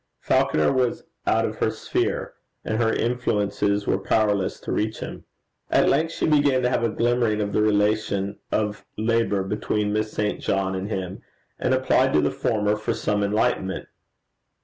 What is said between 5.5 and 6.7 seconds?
At length she began